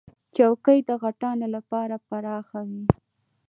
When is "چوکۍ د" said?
0.35-0.91